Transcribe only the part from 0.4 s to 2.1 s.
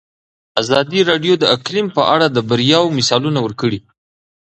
ازادي راډیو د اقلیم په